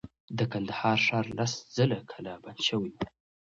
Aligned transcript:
د 0.37 0.39
کندهار 0.51 0.97
ښار 1.05 1.25
لس 1.37 1.53
ځله 1.75 1.99
کلا 2.11 2.33
بند 2.43 2.59
شوی 2.67 2.89
و. 2.93 2.99